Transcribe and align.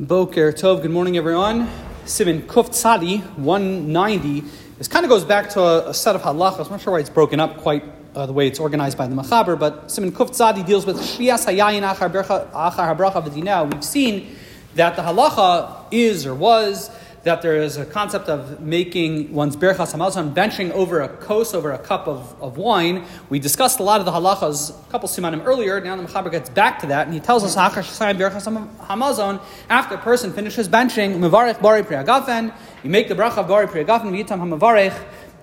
Boker 0.00 0.52
Tov, 0.52 0.82
good 0.82 0.92
morning 0.92 1.16
everyone. 1.16 1.68
Simon 2.04 2.42
Kuf 2.42 2.68
Tzadi, 2.68 3.20
190. 3.36 4.44
This 4.78 4.86
kind 4.86 5.04
of 5.04 5.10
goes 5.10 5.24
back 5.24 5.50
to 5.50 5.60
a, 5.60 5.88
a 5.88 5.94
set 5.94 6.14
of 6.14 6.22
halachas. 6.22 6.66
I'm 6.66 6.70
not 6.70 6.80
sure 6.80 6.92
why 6.92 7.00
it's 7.00 7.10
broken 7.10 7.40
up 7.40 7.56
quite 7.56 7.82
uh, 8.14 8.24
the 8.24 8.32
way 8.32 8.46
it's 8.46 8.60
organized 8.60 8.96
by 8.96 9.08
the 9.08 9.16
Mechaber, 9.16 9.58
but 9.58 9.90
Simon 9.90 10.12
Kuf 10.12 10.28
Tzadi 10.28 10.64
deals 10.64 10.86
with 10.86 10.98
Shvias 10.98 11.46
Hayayin 11.46 11.82
Achar 11.82 12.12
Habracha 12.12 13.24
V'dina. 13.24 13.72
We've 13.72 13.82
seen 13.82 14.36
that 14.76 14.94
the 14.94 15.02
halacha 15.02 15.86
is 15.90 16.26
or 16.26 16.34
was 16.36 16.92
that 17.28 17.42
there 17.42 17.56
is 17.56 17.76
a 17.76 17.84
concept 17.84 18.30
of 18.30 18.58
making 18.60 19.30
one's 19.34 19.54
berchas 19.54 19.92
hamazon 19.92 20.32
benching 20.32 20.70
over 20.70 21.00
a 21.02 21.08
kos, 21.08 21.52
over 21.52 21.72
a 21.72 21.78
cup 21.78 22.08
of, 22.08 22.34
of 22.42 22.56
wine. 22.56 23.04
We 23.28 23.38
discussed 23.38 23.80
a 23.80 23.82
lot 23.82 24.00
of 24.00 24.06
the 24.06 24.12
halachas 24.12 24.70
a 24.70 24.90
couple 24.90 25.10
simanim 25.10 25.44
earlier. 25.44 25.78
Now 25.78 25.94
the 25.96 26.04
Mechaber 26.04 26.30
gets 26.30 26.48
back 26.48 26.78
to 26.78 26.86
that, 26.86 27.06
and 27.06 27.12
he 27.12 27.20
tells 27.20 27.44
us 27.44 27.54
berchas 27.54 28.66
hamazon 28.86 29.42
after 29.68 29.96
a 29.96 29.98
person 29.98 30.32
finishes 30.32 30.70
benching 30.70 31.18
mevarech 31.18 31.60
bari 31.60 31.82
priagafen. 31.82 32.54
You 32.82 32.88
make 32.88 33.08
the 33.08 33.14
bracha 33.14 33.38
of 33.38 33.48
bari 33.48 33.66
priagafen 33.66 34.10
v'yitam 34.10 34.40
hamavarech, 34.40 34.98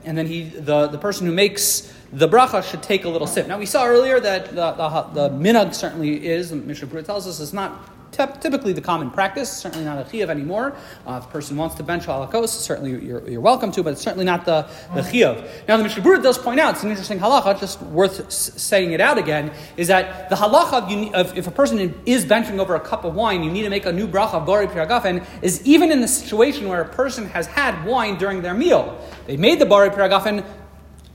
and 0.05 0.17
then 0.17 0.25
he 0.25 0.45
the, 0.45 0.88
the 0.88 0.97
person 0.97 1.27
who 1.27 1.33
makes 1.33 1.94
the 2.11 2.27
bracha 2.27 2.63
should 2.67 2.81
take 2.81 3.05
a 3.05 3.09
little 3.09 3.27
sip. 3.27 3.47
Now 3.47 3.59
we 3.59 3.67
saw 3.67 3.86
earlier 3.86 4.20
that 4.20 4.55
the, 4.55 4.72
the, 4.72 5.02
the 5.13 5.30
minhag 5.30 5.75
certainly 5.75 6.25
is, 6.25 6.49
the 6.49 6.55
Mishnah 6.55 7.03
tells 7.03 7.27
us, 7.27 7.39
is 7.39 7.53
not 7.53 7.95
typically 8.15 8.73
the 8.73 8.81
common 8.81 9.11
practice, 9.11 9.51
certainly 9.51 9.85
not 9.85 9.99
a 9.99 10.03
chiyuv 10.03 10.29
anymore. 10.29 10.75
Uh, 11.05 11.19
if 11.21 11.29
a 11.29 11.31
person 11.31 11.57
wants 11.57 11.75
to 11.75 11.83
bench 11.83 12.05
halakos, 12.05 12.49
certainly 12.49 12.91
you're, 12.91 13.27
you're, 13.29 13.41
welcome 13.41 13.71
to, 13.71 13.83
but 13.83 13.93
it's 13.93 14.01
certainly 14.01 14.25
not 14.25 14.45
the, 14.45 14.63
the 14.93 15.01
chiyuv. 15.01 15.47
Now, 15.67 15.77
the 15.77 15.83
Mishnah 15.83 16.21
does 16.21 16.38
point 16.38 16.59
out, 16.59 16.75
it's 16.75 16.83
an 16.83 16.89
interesting 16.89 17.19
halacha, 17.19 17.59
just 17.59 17.81
worth 17.81 18.31
saying 18.31 18.91
it 18.91 19.01
out 19.01 19.17
again, 19.17 19.51
is 19.77 19.88
that 19.88 20.29
the 20.29 20.35
halacha 20.35 21.13
of, 21.13 21.13
of, 21.13 21.38
if 21.38 21.47
a 21.47 21.51
person 21.51 21.93
is 22.05 22.25
benching 22.25 22.59
over 22.59 22.75
a 22.75 22.79
cup 22.79 23.03
of 23.03 23.15
wine, 23.15 23.43
you 23.43 23.51
need 23.51 23.63
to 23.63 23.69
make 23.69 23.85
a 23.85 23.91
new 23.91 24.07
bracha 24.07 24.35
of 24.35 24.45
bari 24.45 24.67
piragafen, 24.67 25.25
is 25.41 25.66
even 25.66 25.91
in 25.91 26.02
the 26.02 26.07
situation 26.07 26.67
where 26.67 26.81
a 26.81 26.89
person 26.89 27.27
has 27.27 27.45
had 27.45 27.85
wine 27.85 28.17
during 28.17 28.41
their 28.41 28.53
meal. 28.53 29.00
They 29.27 29.38
made 29.38 29.59
the 29.59 29.66
bari 29.66 29.89
piragafen 29.89 30.45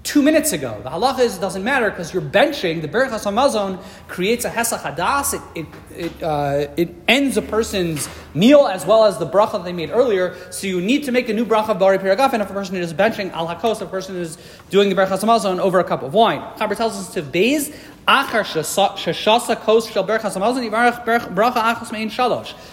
two 0.02 0.22
minutes 0.22 0.52
ago. 0.52 0.80
The 0.82 0.90
halacha 0.90 1.20
is 1.20 1.36
it 1.36 1.40
doesn't 1.40 1.62
matter 1.62 1.90
because 1.90 2.12
you're 2.12 2.22
benching. 2.22 2.80
The 2.82 2.88
berachas 2.88 3.24
hamazon 3.24 3.82
creates 4.08 4.44
a 4.44 4.50
hesach 4.50 4.80
hadas. 4.80 5.34
It 5.34 5.42
it 5.60 5.66
it, 5.96 6.22
uh, 6.22 6.68
it, 6.76 6.94
ends 7.06 7.36
a 7.36 7.42
person's 7.42 8.08
meal 8.34 8.66
as 8.66 8.86
well 8.86 9.04
as 9.04 9.18
the 9.18 9.26
bracha 9.26 9.52
that 9.52 9.64
they 9.64 9.72
made 9.72 9.90
earlier. 9.90 10.36
So 10.50 10.66
you 10.66 10.80
need 10.80 11.04
to 11.04 11.12
make 11.12 11.28
a 11.28 11.34
new 11.34 11.44
bracha 11.44 11.78
bari 11.78 11.98
piragafen 11.98 12.40
if 12.40 12.50
a 12.50 12.52
person 12.52 12.76
is 12.76 12.94
benching 12.94 13.32
al 13.32 13.46
hakos. 13.48 13.80
A 13.82 13.86
person 13.86 14.16
is 14.16 14.38
doing 14.70 14.88
the 14.88 14.94
berachas 14.94 15.22
hamazon 15.22 15.58
over 15.58 15.78
a 15.80 15.84
cup 15.84 16.02
of 16.02 16.14
wine. 16.14 16.40
Chaber 16.56 16.76
tells 16.76 16.96
us 16.96 17.12
to 17.14 17.22
base. 17.22 17.70
This 18.08 18.18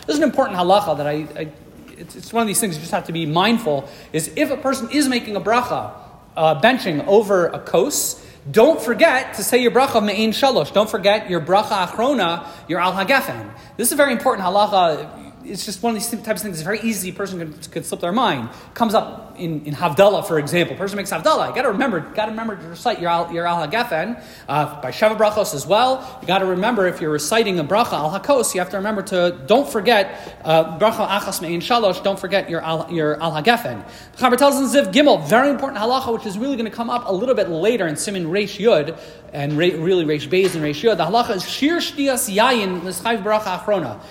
is 0.07 0.17
an 0.17 0.23
important 0.23 0.57
halacha 0.57 0.97
that 0.97 1.07
I, 1.07 1.27
I 1.35 1.51
it's, 1.97 2.15
it's 2.15 2.31
one 2.31 2.41
of 2.41 2.47
these 2.47 2.59
things 2.59 2.75
you 2.75 2.81
just 2.81 2.91
have 2.91 3.05
to 3.07 3.11
be 3.11 3.25
mindful. 3.25 3.89
Is 4.13 4.31
if 4.35 4.49
a 4.51 4.57
person 4.57 4.89
is 4.91 5.07
making 5.07 5.35
a 5.35 5.41
bracha 5.41 6.06
uh, 6.37 6.61
benching 6.61 7.05
over 7.07 7.47
a 7.47 7.59
kos, 7.59 8.23
don't 8.49 8.81
forget 8.81 9.33
to 9.35 9.43
say 9.43 9.57
your 9.57 9.71
bracha 9.71 10.01
me'in 10.01 10.31
shalosh. 10.31 10.71
Don't 10.71 10.89
forget 10.89 11.29
your 11.29 11.41
bracha 11.41 11.85
achrona, 11.85 12.47
your 12.69 12.79
al 12.79 12.93
hagefen. 12.93 13.51
This 13.75 13.87
is 13.87 13.93
a 13.93 13.95
very 13.97 14.13
important 14.13 14.47
halacha 14.47 15.26
it's 15.49 15.65
just 15.65 15.81
one 15.81 15.95
of 15.95 16.01
these 16.01 16.09
types 16.23 16.41
of 16.41 16.45
things. 16.45 16.57
It's 16.57 16.61
very 16.61 16.79
easy. 16.81 17.09
A 17.09 17.13
person 17.13 17.39
could, 17.39 17.71
could 17.71 17.85
slip 17.85 18.01
their 18.01 18.11
mind. 18.11 18.49
Comes 18.73 18.93
up 18.93 19.35
in, 19.37 19.65
in 19.65 19.73
Havdalah, 19.73 20.27
for 20.27 20.39
example. 20.39 20.75
A 20.75 20.77
person 20.77 20.97
makes 20.97 21.11
Havdalah. 21.11 21.49
You 21.49 21.55
got 21.55 21.63
to 21.63 21.69
remember. 21.69 21.99
Got 21.99 22.25
to 22.25 22.31
remember 22.31 22.55
to 22.55 22.67
recite 22.67 22.99
your 22.99 23.09
al, 23.09 23.31
your 23.31 23.47
al 23.47 23.67
hagefen 23.67 24.21
uh, 24.47 24.81
by 24.81 24.91
Sheva 24.91 25.17
brachos 25.17 25.53
as 25.53 25.65
well. 25.65 26.17
You 26.21 26.27
got 26.27 26.39
to 26.39 26.45
remember 26.45 26.87
if 26.87 27.01
you're 27.01 27.11
reciting 27.11 27.59
a 27.59 27.63
bracha 27.63 27.93
al 27.93 28.19
hakos, 28.19 28.53
you 28.53 28.59
have 28.59 28.69
to 28.71 28.77
remember 28.77 29.01
to 29.03 29.39
don't 29.47 29.69
forget 29.69 30.39
uh, 30.43 30.77
bracha 30.77 31.07
achas 31.07 31.41
mein 31.41 31.61
shalosh. 31.61 32.03
Don't 32.03 32.19
forget 32.19 32.49
your 32.49 32.61
al, 32.61 32.91
your 32.91 33.21
al 33.21 33.31
hagefen. 33.31 33.87
Chaber 34.17 34.37
tells 34.37 34.57
in 34.57 34.65
Ziv 34.65 34.91
Gimel, 34.91 35.27
very 35.27 35.49
important 35.49 35.81
halacha, 35.81 36.13
which 36.13 36.25
is 36.25 36.37
really 36.37 36.55
going 36.55 36.69
to 36.69 36.75
come 36.75 36.89
up 36.89 37.03
a 37.05 37.13
little 37.13 37.35
bit 37.35 37.49
later 37.49 37.87
in 37.87 37.95
Simin 37.95 38.25
Reish 38.25 38.57
Yud 38.59 38.97
and 39.33 39.57
really 39.57 40.05
Reish 40.05 40.27
Beis 40.27 40.55
and 40.55 40.63
Reish 40.63 40.83
Yud. 40.83 40.97
The 40.97 41.05
halacha 41.05 41.35
is 41.35 41.49
shir 41.49 41.77
shtias 41.77 42.33
yayin 42.33 42.83
l'schayv 42.83 43.23
bracha 43.23 43.59
achrona 43.59 44.01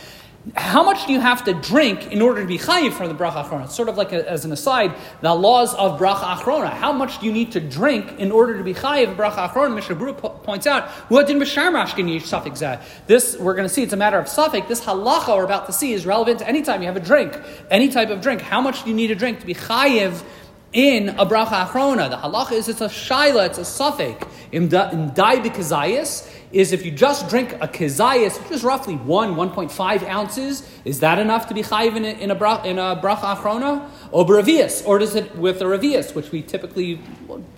how 0.54 0.84
much 0.84 1.06
do 1.06 1.12
you 1.12 1.20
have 1.20 1.44
to 1.44 1.54
drink 1.54 2.12
in 2.12 2.22
order 2.22 2.40
to 2.40 2.46
be 2.46 2.56
chayiv 2.56 2.92
from 2.92 3.08
the 3.08 3.14
bracha 3.14 3.44
achrona? 3.44 3.68
Sort 3.68 3.88
of 3.88 3.96
like 3.96 4.12
a, 4.12 4.30
as 4.30 4.44
an 4.44 4.52
aside, 4.52 4.94
the 5.20 5.34
laws 5.34 5.74
of 5.74 5.98
bracha 5.98 6.36
achrona. 6.36 6.70
How 6.70 6.92
much 6.92 7.18
do 7.18 7.26
you 7.26 7.32
need 7.32 7.52
to 7.52 7.60
drink 7.60 8.20
in 8.20 8.30
order 8.30 8.56
to 8.56 8.62
be 8.62 8.72
chayiv 8.72 9.16
bracha 9.16 9.48
achrona? 9.48 9.74
Mishnah 9.74 9.96
po- 10.14 10.28
points 10.28 10.66
out, 10.68 10.88
what 11.10 11.26
did 11.26 11.36
safek 11.36 12.80
This, 13.08 13.36
we're 13.36 13.54
going 13.54 13.68
to 13.68 13.74
see, 13.74 13.82
it's 13.82 13.92
a 13.92 13.96
matter 13.96 14.18
of 14.18 14.26
safek. 14.26 14.68
This 14.68 14.82
halacha 14.82 15.36
we're 15.36 15.44
about 15.44 15.66
to 15.66 15.72
see 15.72 15.92
is 15.92 16.06
relevant 16.06 16.38
to 16.38 16.48
any 16.48 16.62
time 16.62 16.80
you 16.80 16.86
have 16.86 16.96
a 16.96 17.00
drink, 17.00 17.36
any 17.68 17.88
type 17.88 18.10
of 18.10 18.20
drink. 18.20 18.40
How 18.40 18.60
much 18.60 18.84
do 18.84 18.90
you 18.90 18.94
need 18.94 19.08
to 19.08 19.16
drink 19.16 19.40
to 19.40 19.46
be 19.46 19.54
chayiv 19.54 20.22
in 20.72 21.10
a 21.10 21.26
bracha 21.26 21.66
achrona? 21.66 22.10
The 22.10 22.16
halacha 22.16 22.52
is 22.52 22.68
it's 22.68 22.80
a 22.80 22.88
shaila, 22.88 23.46
it's 23.46 23.58
a 23.58 23.62
safek. 23.62 24.28
In 24.52 24.68
dai 24.68 25.36
b'kazayis, 25.36 26.32
is 26.52 26.72
if 26.72 26.84
you 26.84 26.90
just 26.90 27.28
drink 27.28 27.52
a 27.54 27.68
kizayis, 27.68 28.40
which 28.42 28.52
is 28.52 28.64
roughly 28.64 28.94
1, 28.94 29.34
1.5 29.34 30.08
ounces, 30.08 30.68
is 30.84 31.00
that 31.00 31.18
enough 31.18 31.48
to 31.48 31.54
be 31.54 31.62
chayiv 31.62 31.96
in 31.96 32.04
a, 32.04 32.08
in 32.08 32.30
a, 32.30 32.64
in 32.64 32.78
a 32.78 32.96
bracha 32.96 33.36
achrona? 33.36 33.88
Or 34.12 34.24
bravias, 34.24 34.86
or 34.86 34.98
does 34.98 35.14
it 35.14 35.36
with 35.36 35.60
a 35.60 35.64
ravias, 35.64 36.14
which 36.14 36.30
we 36.30 36.42
typically, 36.42 37.00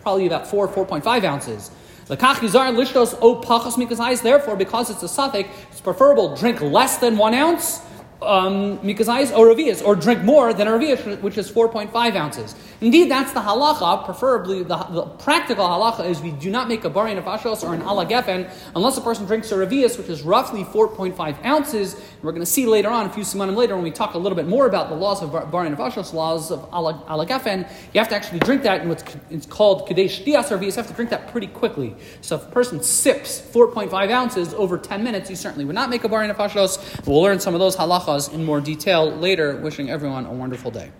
probably 0.01 0.27
about 0.27 0.47
4, 0.47 0.69
4.5 0.69 1.25
ounces. 1.25 1.71
Lakach 2.09 2.37
yizar 2.37 2.75
lishtos 2.75 3.17
o 3.21 3.41
mikazayis, 3.41 4.23
therefore, 4.23 4.57
because 4.57 4.91
it's 4.91 5.03
a 5.03 5.07
safek, 5.07 5.49
it's 5.71 5.81
preferable 5.81 6.35
drink 6.35 6.61
less 6.61 6.97
than 6.97 7.19
1 7.19 7.35
ounce 7.35 7.81
um, 8.23 8.79
mikazayis 8.79 9.37
or 9.37 9.47
ravias, 9.47 9.85
or 9.85 9.95
drink 9.95 10.23
more 10.23 10.53
than 10.53 10.67
a 10.67 10.71
ravias, 10.71 11.21
which 11.21 11.37
is 11.37 11.51
4.5 11.51 12.17
ounces. 12.17 12.55
Indeed, 12.81 13.11
that's 13.11 13.33
the 13.33 13.41
halacha. 13.41 14.05
Preferably, 14.05 14.63
the, 14.63 14.77
the 14.77 15.03
practical 15.03 15.67
halacha 15.67 16.09
is 16.09 16.21
we 16.21 16.31
do 16.31 16.49
not 16.49 16.69
make 16.69 16.85
a 16.85 16.91
bari 16.91 17.13
nefashos 17.13 17.65
or 17.65 17.75
an 17.75 17.81
alagefen 17.83 18.49
unless 18.77 18.97
a 18.97 19.01
person 19.01 19.27
drinks 19.27 19.51
a 19.51 19.57
ravias, 19.57 19.99
which 19.99 20.09
is 20.09 20.23
roughly 20.23 20.63
4.5 20.63 21.45
ounces. 21.45 21.95
And 21.95 22.23
we're 22.23 22.31
going 22.31 22.43
to 22.43 22.47
see 22.47 22.67
later 22.67 22.89
on, 22.89 23.07
a 23.07 23.09
few 23.09 23.25
semanim 23.25 23.57
later, 23.57 23.75
when 23.75 23.83
we 23.83 23.91
talk 23.91 24.15
a 24.15 24.19
little 24.19 24.37
bit 24.37 24.47
more 24.47 24.67
about 24.67 24.91
the 24.91 24.95
laws 24.95 25.23
of 25.23 25.33
bari 25.51 25.69
nefashos, 25.71 26.13
laws 26.13 26.53
of 26.53 26.71
alagefen, 26.71 27.69
you 27.93 27.99
have 27.99 28.09
to 28.11 28.15
actually 28.15 28.39
drink 28.41 28.63
that 28.63 28.83
in 28.83 28.89
what's 28.89 29.03
it's 29.29 29.47
called 29.47 29.89
kadesh 29.89 30.21
dias 30.21 30.49
ravias. 30.51 30.77
You 30.77 30.83
have 30.83 30.87
to 30.87 30.95
drink 30.95 31.11
that 31.11 31.33
pretty 31.33 31.49
quickly. 31.49 31.97
So 32.21 32.37
if 32.37 32.47
a 32.47 32.51
person 32.51 32.81
sips 32.81 33.41
4.5 33.41 34.11
ounces 34.11 34.55
over 34.55 34.79
10 34.79 35.03
minutes, 35.03 35.29
you 35.29 35.35
certainly 35.35 35.65
would 35.65 35.75
not 35.75 35.91
make 35.91 36.05
a 36.05 36.09
bari 36.09 36.29
nefashos. 36.29 37.07
We'll 37.09 37.23
learn 37.23 37.41
some 37.41 37.55
of 37.55 37.61
those 37.61 37.75
halachas 37.75 38.33
in 38.33 38.45
more 38.45 38.61
detail 38.61 39.11
later. 39.11 39.57
Wishing 39.57 39.91
everyone 39.91 40.27
a 40.27 40.33
wonderful 40.33 40.71
day. 40.71 40.93